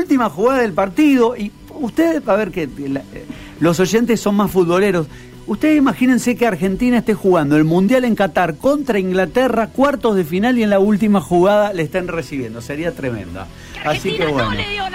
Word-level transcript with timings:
última 0.00 0.30
jugada 0.30 0.62
del 0.62 0.72
partido, 0.72 1.36
y 1.36 1.52
ustedes, 1.74 2.26
a 2.26 2.34
ver 2.34 2.50
que 2.50 2.64
eh, 2.64 3.26
los 3.60 3.78
oyentes 3.80 4.20
son 4.20 4.34
más 4.34 4.50
futboleros. 4.50 5.06
Ustedes 5.46 5.78
imagínense 5.78 6.36
que 6.36 6.46
Argentina 6.46 6.98
esté 6.98 7.14
jugando 7.14 7.56
el 7.56 7.64
Mundial 7.64 8.04
en 8.04 8.14
Qatar 8.14 8.56
contra 8.56 8.98
Inglaterra, 8.98 9.68
cuartos 9.68 10.14
de 10.14 10.24
final 10.24 10.58
y 10.58 10.62
en 10.62 10.70
la 10.70 10.78
última 10.78 11.20
jugada 11.20 11.72
le 11.72 11.82
estén 11.82 12.06
recibiendo. 12.08 12.60
Sería 12.60 12.92
tremenda. 12.92 13.46
Así 13.84 14.16
que 14.16 14.26
bueno, 14.26 14.50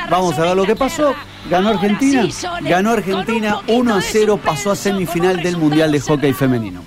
vamos 0.10 0.38
a 0.40 0.44
ver 0.44 0.56
lo 0.56 0.66
que 0.66 0.76
pasó. 0.76 1.14
Ganó 1.50 1.70
Argentina, 1.70 2.28
ganó 2.62 2.92
Argentina 2.92 3.60
1 3.68 3.96
a 3.96 4.02
0, 4.02 4.40
pasó 4.44 4.72
a 4.72 4.76
semifinal 4.76 5.44
del 5.44 5.58
Mundial 5.58 5.92
de 5.92 6.00
Hockey 6.00 6.32
Femenino. 6.32 6.82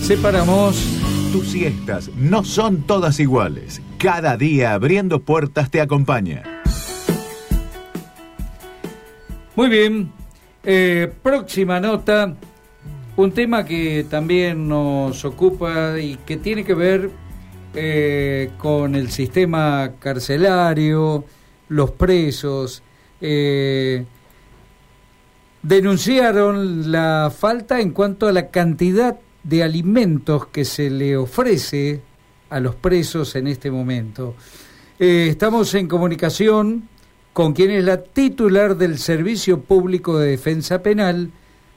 Separamos 0.00 0.97
tus 1.32 1.48
siestas, 1.48 2.10
no 2.16 2.42
son 2.44 2.82
todas 2.82 3.20
iguales. 3.20 3.82
Cada 3.98 4.36
día 4.36 4.72
abriendo 4.72 5.20
puertas 5.20 5.70
te 5.70 5.80
acompaña. 5.80 6.42
Muy 9.54 9.68
bien, 9.68 10.12
eh, 10.64 11.12
próxima 11.22 11.80
nota, 11.80 12.34
un 13.16 13.32
tema 13.32 13.64
que 13.64 14.06
también 14.08 14.68
nos 14.68 15.24
ocupa 15.24 15.98
y 15.98 16.16
que 16.24 16.36
tiene 16.36 16.64
que 16.64 16.74
ver 16.74 17.10
eh, 17.74 18.50
con 18.56 18.94
el 18.94 19.10
sistema 19.10 19.92
carcelario, 19.98 21.24
los 21.68 21.90
presos. 21.90 22.82
Eh, 23.20 24.06
denunciaron 25.62 26.90
la 26.90 27.30
falta 27.36 27.80
en 27.80 27.90
cuanto 27.90 28.28
a 28.28 28.32
la 28.32 28.48
cantidad 28.48 29.18
de 29.42 29.62
alimentos 29.62 30.46
que 30.46 30.64
se 30.64 30.90
le 30.90 31.16
ofrece 31.16 32.00
a 32.50 32.60
los 32.60 32.74
presos 32.74 33.34
en 33.36 33.46
este 33.46 33.70
momento. 33.70 34.34
Eh, 34.98 35.28
estamos 35.30 35.74
en 35.74 35.86
comunicación 35.86 36.88
con 37.32 37.52
quien 37.52 37.70
es 37.70 37.84
la 37.84 38.02
titular 38.02 38.76
del 38.76 38.98
Servicio 38.98 39.60
Público 39.60 40.18
de 40.18 40.30
Defensa 40.30 40.82
Penal, 40.82 41.30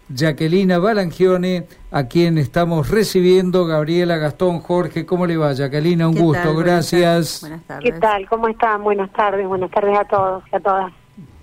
Jacquelina 0.09 0.79
Balangione, 0.79 1.67
a 1.91 2.05
quien 2.05 2.37
estamos 2.37 2.89
recibiendo. 2.89 3.65
Gabriela 3.65 4.17
Gastón, 4.17 4.59
Jorge, 4.59 5.05
¿cómo 5.05 5.27
le 5.27 5.37
va? 5.37 5.53
Jacquelina, 5.53 6.07
un 6.07 6.15
gusto, 6.15 6.55
gracias. 6.55 7.41
Buenas 7.41 7.63
tardes. 7.63 7.91
¿Qué 7.91 7.99
tal? 7.99 8.27
¿Cómo 8.27 8.47
están? 8.47 8.83
Buenas 8.83 9.11
tardes, 9.13 9.47
buenas 9.47 9.69
tardes 9.71 9.97
a 9.97 10.05
todos 10.05 10.43
y 10.51 10.55
a 10.55 10.59
todas. 10.59 10.93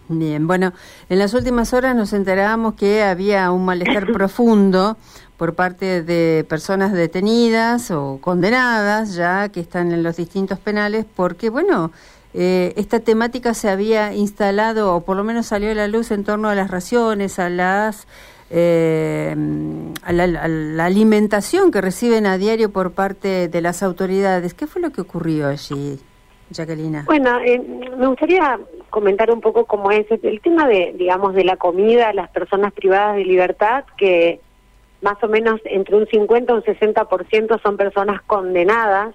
Bien, 0.08 0.46
bueno, 0.46 0.72
en 1.10 1.18
las 1.18 1.34
últimas 1.34 1.74
horas 1.74 1.94
nos 1.94 2.12
enterábamos 2.14 2.74
que 2.74 3.02
había 3.02 3.50
un 3.52 3.64
malestar 3.64 4.06
profundo 4.12 4.96
por 5.38 5.54
parte 5.54 6.02
de 6.02 6.44
personas 6.48 6.92
detenidas 6.92 7.90
o 7.92 8.18
condenadas 8.20 9.14
ya 9.14 9.48
que 9.48 9.60
están 9.60 9.92
en 9.92 10.02
los 10.02 10.16
distintos 10.16 10.58
penales 10.58 11.06
porque, 11.16 11.48
bueno, 11.48 11.92
eh, 12.34 12.74
esta 12.76 13.00
temática 13.00 13.54
se 13.54 13.70
había 13.70 14.12
instalado 14.12 14.94
o 14.94 15.00
por 15.00 15.16
lo 15.16 15.24
menos 15.24 15.46
salió 15.46 15.70
a 15.70 15.74
la 15.74 15.88
luz 15.88 16.10
en 16.10 16.24
torno 16.24 16.48
a 16.48 16.54
las 16.54 16.70
raciones, 16.70 17.38
a 17.38 17.48
las 17.48 18.06
eh, 18.50 19.34
a, 20.02 20.12
la, 20.12 20.84
alimentación 20.84 21.70
que 21.70 21.80
reciben 21.80 22.26
a 22.26 22.36
diario 22.36 22.70
por 22.70 22.92
parte 22.92 23.48
de 23.48 23.60
las 23.60 23.82
autoridades. 23.82 24.54
¿Qué 24.54 24.66
fue 24.66 24.82
lo 24.82 24.90
que 24.90 25.02
ocurrió 25.02 25.48
allí, 25.48 25.98
Jacqueline? 26.50 27.04
Bueno, 27.04 27.38
eh, 27.44 27.58
me 27.96 28.06
gustaría 28.08 28.58
comentar 28.90 29.30
un 29.30 29.40
poco 29.40 29.66
cómo 29.66 29.90
es 29.90 30.06
el 30.10 30.40
tema 30.40 30.66
de, 30.66 30.94
digamos, 30.96 31.34
de 31.34 31.44
la 31.44 31.56
comida, 31.56 32.12
las 32.12 32.30
personas 32.30 32.72
privadas 32.72 33.16
de 33.16 33.24
libertad, 33.24 33.84
que 33.96 34.40
más 35.00 35.22
o 35.22 35.28
menos 35.28 35.60
entre 35.64 35.96
un 35.96 36.06
50 36.06 36.52
y 36.52 36.56
un 36.56 36.62
60% 36.62 37.62
son 37.62 37.76
personas 37.76 38.22
condenadas. 38.22 39.14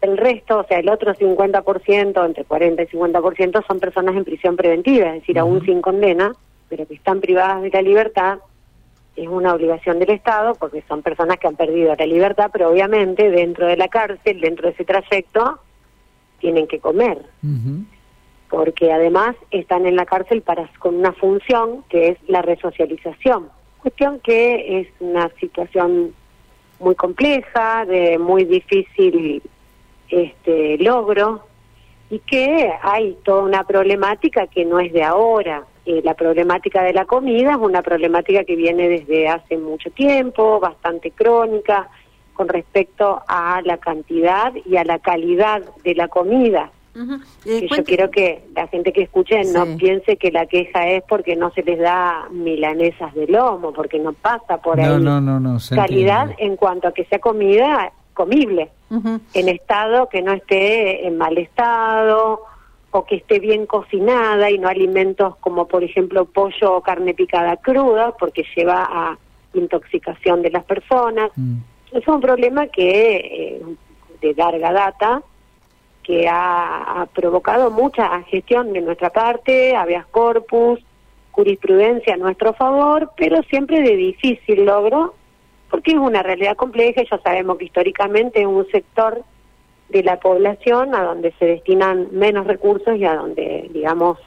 El 0.00 0.16
resto, 0.16 0.58
o 0.58 0.64
sea, 0.64 0.80
el 0.80 0.88
otro 0.88 1.14
50%, 1.14 2.26
entre 2.26 2.44
40 2.44 2.82
y 2.82 2.86
50%, 2.86 3.66
son 3.66 3.80
personas 3.80 4.16
en 4.16 4.24
prisión 4.24 4.56
preventiva, 4.56 5.08
es 5.08 5.20
decir, 5.20 5.38
aún 5.38 5.64
sin 5.64 5.80
condena 5.80 6.32
pero 6.72 6.86
que 6.86 6.94
están 6.94 7.20
privadas 7.20 7.60
de 7.60 7.68
la 7.68 7.82
libertad, 7.82 8.38
es 9.14 9.28
una 9.28 9.52
obligación 9.52 9.98
del 9.98 10.08
Estado 10.08 10.54
porque 10.54 10.82
son 10.88 11.02
personas 11.02 11.36
que 11.36 11.46
han 11.46 11.54
perdido 11.54 11.94
la 11.94 12.06
libertad, 12.06 12.48
pero 12.50 12.70
obviamente 12.70 13.30
dentro 13.30 13.66
de 13.66 13.76
la 13.76 13.88
cárcel, 13.88 14.40
dentro 14.40 14.68
de 14.68 14.72
ese 14.72 14.86
trayecto, 14.86 15.60
tienen 16.38 16.66
que 16.66 16.80
comer. 16.80 17.26
Porque 18.48 18.90
además 18.90 19.36
están 19.50 19.84
en 19.84 19.96
la 19.96 20.06
cárcel 20.06 20.40
para 20.40 20.66
con 20.78 20.94
una 20.94 21.12
función 21.12 21.84
que 21.90 22.08
es 22.08 22.18
la 22.26 22.40
resocialización. 22.40 23.50
Cuestión 23.82 24.20
que 24.20 24.80
es 24.80 24.88
una 25.00 25.28
situación 25.40 26.14
muy 26.78 26.94
compleja, 26.94 27.84
de 27.84 28.18
muy 28.18 28.44
difícil 28.44 29.42
este 30.08 30.78
logro 30.78 31.46
y 32.10 32.18
que 32.20 32.72
hay 32.82 33.16
toda 33.24 33.42
una 33.42 33.64
problemática 33.64 34.46
que 34.46 34.64
no 34.64 34.78
es 34.80 34.92
de 34.92 35.02
ahora 35.02 35.64
eh, 35.84 36.00
la 36.04 36.14
problemática 36.14 36.82
de 36.82 36.92
la 36.92 37.06
comida 37.06 37.52
es 37.52 37.56
una 37.56 37.82
problemática 37.82 38.44
que 38.44 38.54
viene 38.54 38.88
desde 38.88 39.28
hace 39.28 39.58
mucho 39.58 39.90
tiempo, 39.90 40.60
bastante 40.60 41.10
crónica, 41.10 41.88
con 42.34 42.48
respecto 42.48 43.20
a 43.26 43.60
la 43.64 43.78
cantidad 43.78 44.52
y 44.64 44.76
a 44.76 44.84
la 44.84 45.00
calidad 45.00 45.62
de 45.82 45.94
la 45.96 46.06
comida. 46.06 46.70
Eh, 46.94 47.68
yo 47.70 47.84
quiero 47.84 48.10
que 48.10 48.44
la 48.54 48.66
gente 48.68 48.92
que 48.92 49.02
escuche 49.02 49.42
no 49.44 49.76
piense 49.76 50.16
que 50.16 50.30
la 50.30 50.46
queja 50.46 50.88
es 50.88 51.02
porque 51.08 51.36
no 51.36 51.50
se 51.52 51.62
les 51.62 51.78
da 51.78 52.28
milanesas 52.30 53.14
de 53.14 53.26
lomo, 53.26 53.72
porque 53.72 53.98
no 53.98 54.12
pasa 54.12 54.58
por 54.58 54.78
ahí. 54.78 55.02
No, 55.02 55.20
no, 55.20 55.40
no, 55.40 55.58
calidad 55.74 56.34
en 56.38 56.56
cuanto 56.56 56.88
a 56.88 56.92
que 56.92 57.04
sea 57.06 57.18
comida 57.18 57.92
comible, 58.12 58.70
en 58.90 59.48
estado 59.48 60.08
que 60.10 60.20
no 60.20 60.32
esté 60.32 61.06
en 61.06 61.16
mal 61.16 61.38
estado 61.38 62.42
o 62.90 63.04
que 63.06 63.16
esté 63.16 63.38
bien 63.38 63.64
cocinada 63.64 64.50
y 64.50 64.58
no 64.58 64.68
alimentos 64.68 65.36
como 65.36 65.66
por 65.66 65.82
ejemplo 65.82 66.26
pollo 66.26 66.76
o 66.76 66.82
carne 66.82 67.14
picada 67.14 67.56
cruda 67.56 68.12
porque 68.18 68.44
lleva 68.54 68.82
a 68.82 69.18
intoxicación 69.54 70.42
de 70.42 70.50
las 70.50 70.64
personas. 70.64 71.30
Mm. 71.36 71.56
Es 71.92 72.06
un 72.06 72.20
problema 72.20 72.66
que 72.66 73.16
eh, 73.16 73.62
de 74.20 74.34
larga 74.34 74.72
data 74.72 75.22
que 76.02 76.28
ha, 76.28 77.06
provocado 77.14 77.70
mucha 77.70 78.22
gestión 78.22 78.72
de 78.72 78.80
nuestra 78.80 79.10
parte, 79.10 79.76
habeas 79.76 80.06
corpus, 80.06 80.80
jurisprudencia 81.30 82.14
a 82.14 82.18
nuestro 82.18 82.52
favor, 82.54 83.12
pero 83.16 83.42
siempre 83.44 83.80
de 83.80 83.96
difícil 83.96 84.64
logro 84.64 85.14
porque 85.70 85.92
es 85.92 85.96
una 85.96 86.22
realidad 86.22 86.54
compleja 86.54 87.00
y 87.00 87.08
ya 87.10 87.18
sabemos 87.22 87.56
que 87.56 87.64
históricamente 87.64 88.42
es 88.42 88.46
un 88.46 88.66
sector 88.70 89.24
de 89.88 90.02
la 90.02 90.20
población 90.20 90.94
a 90.94 91.02
donde 91.02 91.32
se 91.38 91.46
destinan 91.46 92.08
menos 92.12 92.46
recursos 92.46 92.96
y 92.98 93.06
a 93.06 93.14
donde, 93.14 93.70
digamos, 93.72 94.18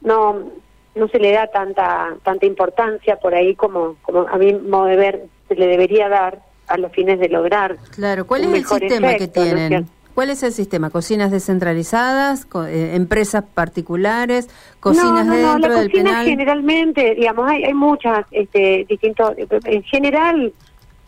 no 0.00 0.52
no 0.94 1.08
se 1.08 1.18
le 1.18 1.32
da 1.32 1.48
tanta 1.48 2.16
tanta 2.22 2.46
importancia 2.46 3.16
por 3.16 3.34
ahí 3.34 3.54
como, 3.56 3.96
como 4.02 4.26
a 4.28 4.36
mi 4.36 4.52
modo 4.52 4.86
de 4.86 4.96
ver 4.96 5.26
se 5.48 5.56
le 5.56 5.66
debería 5.66 6.08
dar 6.08 6.40
a 6.68 6.76
los 6.76 6.92
fines 6.92 7.18
de 7.18 7.28
lograr. 7.28 7.76
Claro, 7.94 8.26
¿cuál 8.26 8.44
es 8.44 8.52
el 8.52 8.64
sistema 8.64 9.14
que 9.14 9.28
tienen? 9.28 9.88
¿Cuál 10.18 10.30
es 10.30 10.42
el 10.42 10.50
sistema? 10.50 10.90
¿Cocinas 10.90 11.30
descentralizadas? 11.30 12.48
Eh, 12.66 12.96
¿Empresas 12.96 13.44
particulares? 13.54 14.48
¿Cocinas 14.80 15.24
no, 15.24 15.32
no, 15.32 15.52
dentro 15.52 15.52
no, 15.52 15.68
la 15.68 15.80
del 15.80 15.92
cocina 15.92 16.24
generalmente, 16.24 17.14
digamos, 17.14 17.48
hay, 17.48 17.62
hay 17.62 17.74
muchas, 17.74 18.26
este, 18.32 18.84
distintos, 18.88 19.34
en 19.38 19.84
general 19.84 20.52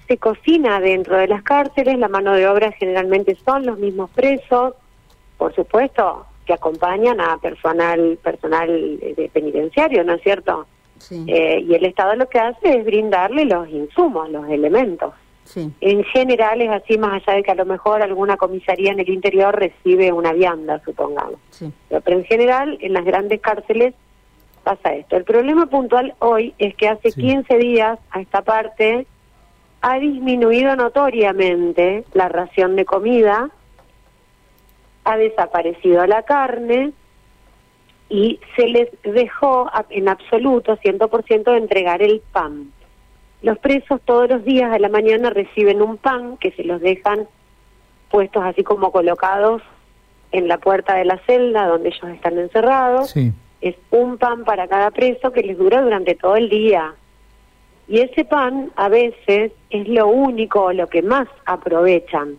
se 0.06 0.16
cocina 0.16 0.78
dentro 0.78 1.16
de 1.16 1.26
las 1.26 1.42
cárceles, 1.42 1.98
la 1.98 2.06
mano 2.06 2.34
de 2.34 2.46
obra 2.46 2.70
generalmente 2.70 3.36
son 3.44 3.66
los 3.66 3.80
mismos 3.80 4.10
presos, 4.10 4.74
por 5.36 5.52
supuesto 5.56 6.26
que 6.46 6.52
acompañan 6.52 7.20
a 7.20 7.36
personal 7.38 8.16
personal 8.22 8.68
de 9.00 9.28
penitenciario, 9.32 10.04
¿no 10.04 10.12
es 10.12 10.22
cierto? 10.22 10.66
Eh, 11.10 11.64
y 11.68 11.74
el 11.74 11.84
Estado 11.84 12.14
lo 12.14 12.28
que 12.28 12.38
hace 12.38 12.78
es 12.78 12.84
brindarle 12.84 13.44
los 13.44 13.68
insumos, 13.70 14.30
los 14.30 14.48
elementos. 14.48 15.14
En 15.80 16.04
general 16.04 16.60
es 16.62 16.70
así, 16.70 16.98
más 16.98 17.22
allá 17.22 17.36
de 17.36 17.42
que 17.42 17.50
a 17.50 17.54
lo 17.54 17.64
mejor 17.64 18.02
alguna 18.02 18.36
comisaría 18.36 18.92
en 18.92 19.00
el 19.00 19.08
interior 19.08 19.54
recibe 19.54 20.12
una 20.12 20.32
vianda, 20.32 20.80
supongamos. 20.84 21.40
Pero, 21.88 22.18
en 22.18 22.24
general, 22.24 22.78
en 22.80 22.92
las 22.92 23.04
grandes 23.04 23.40
cárceles 23.40 23.94
pasa 24.62 24.94
esto. 24.94 25.16
El 25.16 25.24
problema 25.24 25.66
puntual 25.66 26.14
hoy 26.18 26.54
es 26.58 26.74
que 26.76 26.88
hace 26.88 27.12
15 27.12 27.56
días 27.56 27.98
a 28.10 28.20
esta 28.20 28.42
parte 28.42 29.06
ha 29.80 29.98
disminuido 29.98 30.76
notoriamente 30.76 32.04
la 32.12 32.28
ración 32.28 32.76
de 32.76 32.84
comida, 32.84 33.50
ha 35.04 35.16
desaparecido 35.16 36.06
la 36.06 36.22
carne 36.22 36.92
y 38.10 38.40
se 38.56 38.66
les 38.66 38.88
dejó 39.02 39.70
en 39.88 40.08
absoluto, 40.08 40.76
100%, 40.76 41.44
de 41.44 41.56
entregar 41.56 42.02
el 42.02 42.20
pan. 42.32 42.72
Los 43.42 43.58
presos 43.58 44.00
todos 44.04 44.28
los 44.28 44.44
días 44.44 44.72
a 44.72 44.78
la 44.78 44.88
mañana 44.88 45.30
reciben 45.30 45.80
un 45.80 45.96
pan 45.96 46.36
que 46.36 46.50
se 46.52 46.64
los 46.64 46.80
dejan 46.80 47.26
puestos 48.10 48.42
así 48.44 48.62
como 48.62 48.92
colocados 48.92 49.62
en 50.32 50.48
la 50.48 50.58
puerta 50.58 50.94
de 50.94 51.04
la 51.04 51.18
celda 51.26 51.66
donde 51.66 51.88
ellos 51.88 52.10
están 52.14 52.38
encerrados. 52.38 53.14
Es 53.60 53.76
un 53.90 54.18
pan 54.18 54.44
para 54.44 54.68
cada 54.68 54.90
preso 54.90 55.32
que 55.32 55.42
les 55.42 55.56
dura 55.58 55.82
durante 55.82 56.14
todo 56.14 56.36
el 56.36 56.48
día. 56.48 56.94
Y 57.88 58.00
ese 58.00 58.24
pan 58.24 58.70
a 58.76 58.88
veces 58.88 59.52
es 59.70 59.88
lo 59.88 60.06
único 60.08 60.64
o 60.64 60.72
lo 60.72 60.88
que 60.88 61.02
más 61.02 61.28
aprovechan. 61.46 62.36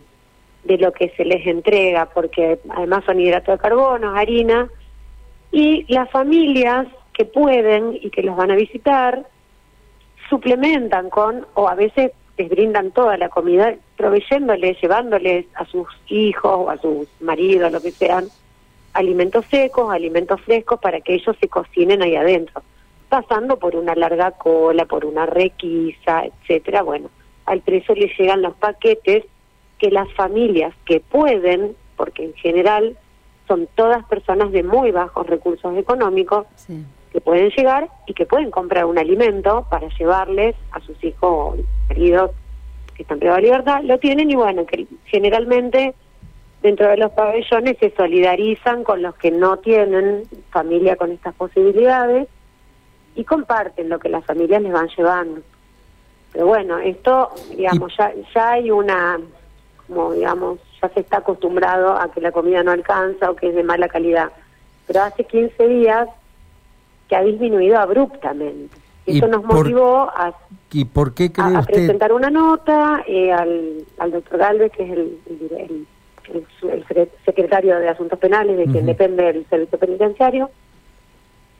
de 0.64 0.78
lo 0.78 0.92
que 0.92 1.08
se 1.16 1.24
les 1.24 1.44
entrega, 1.46 2.06
porque 2.06 2.60
además 2.70 3.04
son 3.04 3.18
hidratos 3.18 3.56
de 3.56 3.62
carbono, 3.62 4.14
harina, 4.14 4.68
y 5.50 5.84
las 5.92 6.08
familias 6.10 6.86
que 7.12 7.24
pueden 7.24 7.98
y 8.00 8.10
que 8.10 8.22
los 8.22 8.36
van 8.36 8.52
a 8.52 8.54
visitar 8.54 9.26
suplementan 10.32 11.10
con, 11.10 11.46
o 11.52 11.68
a 11.68 11.74
veces 11.74 12.12
les 12.38 12.48
brindan 12.48 12.90
toda 12.92 13.18
la 13.18 13.28
comida, 13.28 13.74
proveyéndoles, 13.98 14.80
llevándoles 14.80 15.44
a 15.54 15.66
sus 15.66 15.86
hijos 16.08 16.52
o 16.56 16.70
a 16.70 16.78
sus 16.78 17.06
maridos, 17.20 17.70
lo 17.70 17.82
que 17.82 17.90
sean, 17.90 18.28
alimentos 18.94 19.44
secos, 19.50 19.92
alimentos 19.92 20.40
frescos 20.40 20.80
para 20.80 21.02
que 21.02 21.12
ellos 21.16 21.36
se 21.38 21.48
cocinen 21.48 22.00
ahí 22.00 22.16
adentro, 22.16 22.62
pasando 23.10 23.58
por 23.58 23.76
una 23.76 23.94
larga 23.94 24.30
cola, 24.30 24.86
por 24.86 25.04
una 25.04 25.26
requisa, 25.26 26.24
etcétera. 26.24 26.80
Bueno, 26.80 27.10
al 27.44 27.60
precio 27.60 27.94
les 27.94 28.18
llegan 28.18 28.40
los 28.40 28.54
paquetes 28.54 29.26
que 29.76 29.90
las 29.90 30.10
familias 30.14 30.72
que 30.86 31.00
pueden, 31.00 31.76
porque 31.98 32.24
en 32.24 32.32
general 32.36 32.96
son 33.46 33.68
todas 33.74 34.02
personas 34.06 34.50
de 34.50 34.62
muy 34.62 34.92
bajos 34.92 35.26
recursos 35.26 35.76
económicos, 35.76 36.46
pueden 37.24 37.50
llegar 37.50 37.88
y 38.06 38.14
que 38.14 38.26
pueden 38.26 38.50
comprar 38.50 38.84
un 38.84 38.98
alimento 38.98 39.66
para 39.70 39.88
llevarles 39.88 40.54
a 40.72 40.80
sus 40.80 41.02
hijos 41.04 41.22
o 41.30 41.56
maridos 41.88 42.30
que 42.94 43.02
están 43.02 43.18
privados 43.18 43.42
de 43.42 43.48
libertad, 43.48 43.82
lo 43.82 43.98
tienen 43.98 44.30
y 44.30 44.34
bueno, 44.34 44.66
que 44.66 44.86
generalmente 45.06 45.94
dentro 46.62 46.88
de 46.88 46.96
los 46.98 47.12
pabellones 47.12 47.76
se 47.78 47.90
solidarizan 47.96 48.84
con 48.84 49.02
los 49.02 49.14
que 49.16 49.30
no 49.30 49.58
tienen 49.58 50.24
familia 50.50 50.96
con 50.96 51.10
estas 51.10 51.34
posibilidades 51.34 52.28
y 53.14 53.24
comparten 53.24 53.88
lo 53.88 53.98
que 53.98 54.08
las 54.08 54.24
familias 54.24 54.62
les 54.62 54.72
van 54.72 54.88
llevando. 54.88 55.40
Pero 56.32 56.46
bueno, 56.46 56.78
esto, 56.78 57.30
digamos, 57.56 57.94
ya, 57.96 58.12
ya 58.34 58.52
hay 58.52 58.70
una 58.70 59.18
como 59.86 60.12
digamos, 60.12 60.58
ya 60.80 60.88
se 60.88 61.00
está 61.00 61.18
acostumbrado 61.18 61.96
a 61.96 62.10
que 62.10 62.20
la 62.20 62.32
comida 62.32 62.62
no 62.62 62.70
alcanza 62.70 63.30
o 63.30 63.36
que 63.36 63.48
es 63.48 63.54
de 63.54 63.62
mala 63.62 63.88
calidad. 63.88 64.30
Pero 64.86 65.02
hace 65.02 65.24
15 65.24 65.68
días 65.68 66.08
que 67.12 67.16
ha 67.16 67.22
disminuido 67.22 67.78
abruptamente. 67.78 68.74
Eso 69.04 69.26
nos 69.26 69.44
motivó 69.44 70.10
a, 70.14 70.32
¿y 70.72 70.86
por 70.86 71.12
qué 71.12 71.30
a, 71.36 71.60
presentar 71.60 72.10
una 72.10 72.30
nota 72.30 73.04
eh, 73.06 73.30
al, 73.30 73.84
al 73.98 74.12
doctor 74.12 74.38
Galvez, 74.38 74.72
que 74.72 74.84
es 74.84 74.90
el, 74.92 75.18
el, 75.58 75.86
el, 76.70 77.10
secretario 77.26 77.78
de 77.80 77.90
Asuntos 77.90 78.18
Penales, 78.18 78.56
de 78.56 78.64
quien 78.64 78.86
depende 78.86 79.28
el 79.28 79.46
servicio 79.50 79.78
penitenciario, 79.78 80.50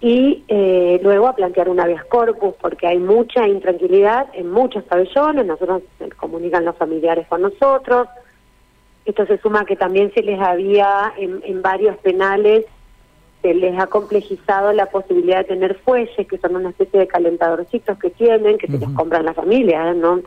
y 0.00 0.42
eh, 0.48 0.98
luego 1.02 1.28
a 1.28 1.36
plantear 1.36 1.68
un 1.68 1.78
habeas 1.78 2.06
corpus, 2.06 2.54
porque 2.58 2.86
hay 2.86 2.98
mucha 2.98 3.46
intranquilidad 3.46 4.28
en 4.32 4.50
muchos 4.50 4.84
pabellones, 4.84 5.44
nosotros 5.44 5.82
comunican 6.16 6.64
los 6.64 6.76
familiares 6.76 7.26
con 7.28 7.42
nosotros, 7.42 8.08
esto 9.04 9.26
se 9.26 9.36
suma 9.36 9.66
que 9.66 9.76
también 9.76 10.14
se 10.14 10.22
les 10.22 10.40
había 10.40 11.12
en, 11.18 11.60
varios 11.60 11.98
penales, 11.98 12.64
se 13.42 13.54
les 13.54 13.78
ha 13.78 13.88
complejizado 13.88 14.72
la 14.72 14.86
posibilidad 14.86 15.38
de 15.38 15.44
tener 15.44 15.74
fuelles, 15.80 16.26
que 16.28 16.38
son 16.38 16.56
una 16.56 16.70
especie 16.70 17.00
de 17.00 17.08
calentadorcitos 17.08 17.98
que 17.98 18.10
tienen, 18.10 18.56
que 18.56 18.68
se 18.68 18.78
les 18.78 18.88
compran 18.90 19.24
las 19.24 19.34
familias, 19.34 19.96
¿no? 19.96 20.20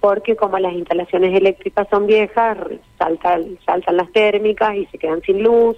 Porque 0.00 0.36
como 0.36 0.58
las 0.58 0.72
instalaciones 0.72 1.36
eléctricas 1.36 1.88
son 1.90 2.06
viejas, 2.06 2.56
saltan, 2.96 3.58
saltan 3.66 3.96
las 3.96 4.12
térmicas 4.12 4.76
y 4.76 4.86
se 4.86 4.98
quedan 4.98 5.20
sin 5.22 5.42
luz, 5.42 5.76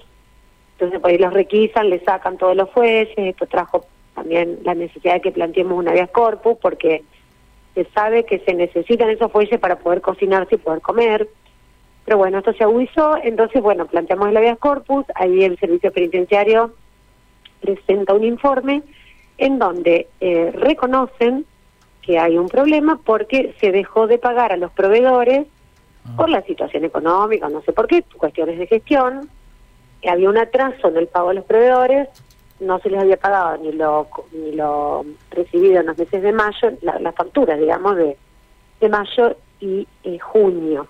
entonces 0.72 1.00
por 1.00 1.10
ahí 1.10 1.18
los 1.18 1.32
requisan, 1.32 1.88
le 1.88 2.04
sacan 2.04 2.36
todos 2.36 2.54
los 2.54 2.70
fuelles, 2.70 3.08
esto 3.16 3.46
trajo 3.46 3.86
también 4.14 4.58
la 4.62 4.74
necesidad 4.74 5.14
de 5.14 5.20
que 5.22 5.32
planteemos 5.32 5.78
una 5.78 5.92
vía 5.92 6.08
corpus, 6.08 6.58
porque 6.60 7.02
se 7.74 7.84
sabe 7.94 8.24
que 8.24 8.38
se 8.40 8.52
necesitan 8.52 9.08
esos 9.10 9.32
fuelles 9.32 9.58
para 9.58 9.78
poder 9.78 10.02
cocinarse 10.02 10.56
y 10.56 10.58
poder 10.58 10.82
comer. 10.82 11.28
Pero 12.06 12.18
bueno, 12.18 12.38
esto 12.38 12.54
se 12.54 12.64
agudizó, 12.64 13.18
entonces 13.22 13.60
bueno, 13.60 13.86
planteamos 13.86 14.28
el 14.28 14.36
habeas 14.36 14.58
corpus, 14.58 15.04
ahí 15.14 15.44
el 15.44 15.58
servicio 15.58 15.92
penitenciario 15.92 16.72
presenta 17.60 18.14
un 18.14 18.24
informe 18.24 18.82
en 19.36 19.58
donde 19.58 20.08
eh, 20.20 20.52
reconocen 20.54 21.44
que 22.02 22.18
hay 22.18 22.38
un 22.38 22.48
problema 22.48 23.00
porque 23.04 23.54
se 23.60 23.72
dejó 23.72 24.06
de 24.06 24.18
pagar 24.18 24.52
a 24.52 24.56
los 24.56 24.70
proveedores 24.70 25.46
por 26.16 26.28
la 26.28 26.40
situación 26.42 26.84
económica, 26.84 27.48
no 27.48 27.60
sé 27.62 27.72
por 27.72 27.88
qué, 27.88 28.04
cuestiones 28.16 28.58
de 28.58 28.68
gestión, 28.68 29.28
había 30.08 30.30
un 30.30 30.38
atraso 30.38 30.88
en 30.88 30.96
el 30.96 31.08
pago 31.08 31.30
de 31.30 31.34
los 31.34 31.44
proveedores, 31.44 32.08
no 32.60 32.78
se 32.78 32.90
les 32.90 33.00
había 33.00 33.16
pagado 33.16 33.58
ni 33.58 33.72
lo 33.72 34.06
ni 34.32 34.52
lo 34.52 35.04
recibido 35.30 35.80
en 35.80 35.86
los 35.86 35.98
meses 35.98 36.22
de 36.22 36.32
mayo, 36.32 36.72
las 36.82 37.00
la 37.00 37.12
facturas, 37.12 37.58
digamos, 37.58 37.96
de, 37.96 38.16
de 38.80 38.88
mayo 38.88 39.36
y 39.60 39.86
eh, 40.04 40.18
junio. 40.18 40.86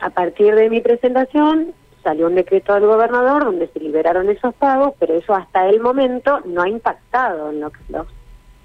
A 0.00 0.10
partir 0.10 0.54
de 0.54 0.70
mi 0.70 0.80
presentación 0.80 1.74
salió 2.02 2.26
un 2.26 2.34
decreto 2.34 2.74
del 2.74 2.86
gobernador 2.86 3.44
donde 3.44 3.68
se 3.68 3.80
liberaron 3.80 4.28
esos 4.28 4.54
pagos, 4.54 4.94
pero 4.98 5.14
eso 5.14 5.34
hasta 5.34 5.68
el 5.68 5.80
momento 5.80 6.40
no 6.44 6.62
ha 6.62 6.68
impactado 6.68 7.50
en 7.50 7.60
lo 7.60 7.70
que 7.70 7.80
los 7.88 8.06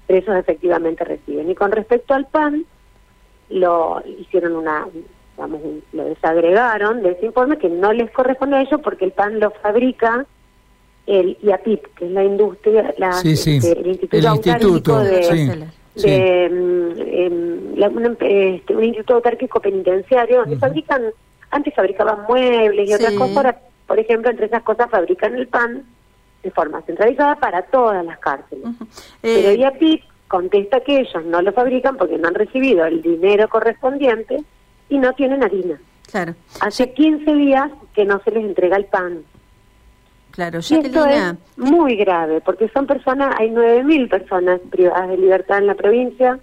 presos 0.06 0.36
efectivamente 0.36 1.04
reciben. 1.04 1.50
Y 1.50 1.54
con 1.54 1.72
respecto 1.72 2.14
al 2.14 2.26
PAN, 2.26 2.64
lo 3.48 4.02
hicieron 4.06 4.56
una 4.56 4.86
vamos, 5.36 5.60
lo 5.92 6.04
desagregaron 6.04 7.02
de 7.02 7.10
ese 7.12 7.26
informe 7.26 7.58
que 7.58 7.68
no 7.68 7.92
les 7.92 8.10
corresponde 8.10 8.56
a 8.56 8.62
ellos 8.62 8.80
porque 8.82 9.04
el 9.04 9.12
pan 9.12 9.40
lo 9.40 9.50
fabrica 9.50 10.26
el 11.06 11.36
IAPIP, 11.42 11.94
que 11.96 12.06
es 12.06 12.10
la 12.12 12.24
industria, 12.24 12.94
la, 12.96 13.20
este, 13.22 13.56
el 13.72 13.86
Instituto, 13.88 15.00
de, 15.00 15.68
de 15.94 16.48
mm, 16.50 17.00
em, 17.00 18.14
este, 18.20 18.76
un 18.76 18.84
instituto 18.84 19.14
autárquico 19.14 19.60
penitenciario 19.60 20.40
donde 20.40 20.56
fabrican, 20.56 21.02
antes 21.50 21.74
fabricaban 21.74 22.24
muebles 22.28 22.88
y 22.88 22.94
otras 22.94 23.12
cosas, 23.14 23.36
ahora, 23.36 23.60
por 23.86 23.98
ejemplo, 23.98 24.30
entre 24.30 24.46
esas 24.46 24.62
cosas 24.62 24.90
fabrican 24.90 25.34
el 25.34 25.46
pan 25.46 25.84
de 26.42 26.50
forma 26.50 26.82
centralizada 26.82 27.36
para 27.36 27.62
todas 27.62 28.04
las 28.04 28.18
cárceles. 28.18 28.64
Pero 29.20 29.48
eh, 29.50 29.56
IAPIP 29.56 30.02
contesta 30.28 30.80
que 30.80 31.00
ellos 31.00 31.24
no 31.24 31.42
lo 31.42 31.52
fabrican 31.52 31.96
porque 31.96 32.18
no 32.18 32.28
han 32.28 32.34
recibido 32.34 32.84
el 32.84 33.02
dinero 33.02 33.48
correspondiente 33.48 34.42
y 34.88 34.98
no 34.98 35.12
tienen 35.12 35.42
harina. 35.42 35.80
Claro. 36.10 36.34
Hace 36.60 36.92
15 36.92 37.34
días 37.34 37.70
que 37.94 38.04
no 38.04 38.20
se 38.22 38.30
les 38.30 38.44
entrega 38.44 38.76
el 38.76 38.84
pan. 38.86 39.24
Claro, 40.34 40.58
y 40.58 40.74
esto 40.74 41.06
es 41.06 41.34
muy 41.56 41.94
grave, 41.94 42.40
porque 42.40 42.68
son 42.70 42.88
personas, 42.88 43.36
hay 43.38 43.50
9.000 43.50 44.08
personas 44.08 44.60
privadas 44.68 45.08
de 45.10 45.16
libertad 45.16 45.58
en 45.58 45.68
la 45.68 45.76
provincia 45.76 46.40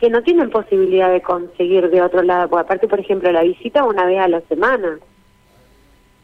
que 0.00 0.08
no 0.08 0.22
tienen 0.22 0.48
posibilidad 0.48 1.12
de 1.12 1.20
conseguir 1.20 1.90
de 1.90 2.00
otro 2.00 2.22
lado, 2.22 2.48
porque 2.48 2.62
aparte, 2.62 2.88
por 2.88 3.00
ejemplo, 3.00 3.30
la 3.30 3.42
visita 3.42 3.84
una 3.84 4.06
vez 4.06 4.20
a 4.20 4.28
la 4.28 4.40
semana. 4.42 4.98